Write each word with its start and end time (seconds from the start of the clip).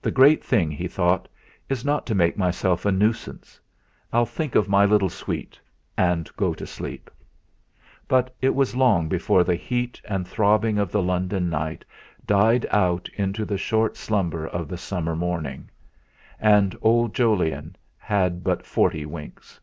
'The 0.00 0.10
great 0.10 0.42
thing,' 0.42 0.70
he 0.70 0.88
thought 0.88 1.28
'is 1.68 1.84
not 1.84 2.06
to 2.06 2.14
make 2.14 2.34
myself 2.38 2.86
a 2.86 2.90
nuisance. 2.90 3.60
I'll 4.10 4.24
think 4.24 4.54
of 4.54 4.70
my 4.70 4.86
little 4.86 5.10
sweet, 5.10 5.60
and 5.98 6.34
go 6.34 6.54
to 6.54 6.66
sleep.' 6.66 7.10
But 8.08 8.34
it 8.40 8.54
was 8.54 8.74
long 8.74 9.06
before 9.06 9.44
the 9.44 9.56
heat 9.56 10.00
and 10.06 10.26
throbbing 10.26 10.78
of 10.78 10.90
the 10.90 11.02
London 11.02 11.50
night 11.50 11.84
died 12.26 12.64
out 12.70 13.10
into 13.16 13.44
the 13.44 13.58
short 13.58 13.98
slumber 13.98 14.46
of 14.46 14.66
the 14.66 14.78
summer 14.78 15.14
morning. 15.14 15.68
And 16.40 16.74
old 16.80 17.14
Jolyon 17.14 17.76
had 17.98 18.42
but 18.42 18.64
forty 18.64 19.04
winks. 19.04 19.60